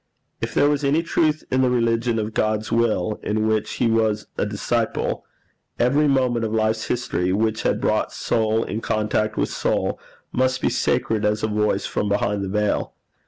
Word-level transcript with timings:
If 0.41 0.55
there 0.55 0.67
was 0.67 0.83
any 0.83 1.03
truth 1.03 1.43
in 1.51 1.61
the 1.61 1.69
religion 1.69 2.17
of 2.17 2.33
God's 2.33 2.71
will, 2.71 3.19
in 3.21 3.47
which 3.47 3.73
he 3.73 3.85
was 3.85 4.25
a 4.35 4.47
disciple, 4.47 5.23
every 5.77 6.07
moment 6.07 6.43
of 6.43 6.51
life's 6.51 6.87
history 6.87 7.31
which 7.31 7.61
had 7.61 7.79
brought 7.79 8.11
soul 8.11 8.63
in 8.63 8.81
contact 8.81 9.37
with 9.37 9.49
soul, 9.49 9.99
must 10.31 10.59
be 10.59 10.69
sacred 10.71 11.23
as 11.23 11.43
a 11.43 11.47
voice 11.47 11.85
from 11.85 12.09
behind 12.09 12.43
the 12.43 12.49
veil. 12.49 12.95